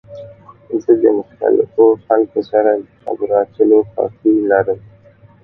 [0.83, 4.79] زه د مختلفو خلکو سره د خبرو اترو خوښی لرم.